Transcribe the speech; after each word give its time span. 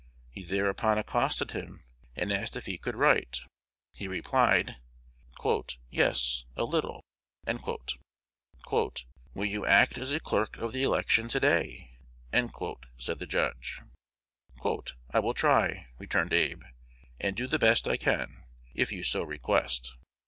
He 0.31 0.43
thereupon 0.43 0.97
accosted 0.97 1.51
him, 1.51 1.83
and 2.15 2.31
asked 2.33 2.57
if 2.57 2.65
he 2.65 2.79
could 2.79 2.95
write. 2.95 3.41
He 3.93 4.07
replied, 4.07 4.77
"Yes, 5.91 6.43
a 6.55 6.63
little." 6.63 7.03
"Will 8.67 9.45
you 9.45 9.63
act 9.67 9.99
as 9.99 10.17
clerk 10.23 10.57
of 10.57 10.71
the 10.73 10.81
election 10.81 11.27
today?" 11.27 11.99
said 12.97 13.19
the 13.19 13.27
judge. 13.27 13.79
"I 15.11 15.19
will 15.19 15.35
try," 15.35 15.85
returned 15.99 16.33
Abe, 16.33 16.63
"and 17.19 17.35
do 17.37 17.45
the 17.45 17.59
best 17.59 17.87
I 17.87 17.97
can, 17.97 18.43
if 18.73 18.91
you 18.91 19.03
so 19.03 19.21
request." 19.21 19.93